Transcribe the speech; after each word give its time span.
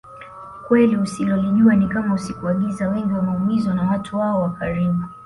Kweli 0.67 0.97
usilolijua 0.97 1.75
Ni 1.75 1.87
Kama 1.87 2.13
usiku 2.13 2.45
wa 2.45 2.53
Giza 2.53 2.89
wengi 2.89 3.13
wameumizwa 3.13 3.73
na 3.73 3.83
watu 3.89 4.17
wao 4.17 4.41
wa 4.41 4.49
karibu 4.49 5.03